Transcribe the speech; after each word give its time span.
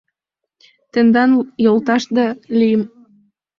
—Тендан 0.91 1.31
йолташда 1.63 2.25
лийым. 2.57 2.83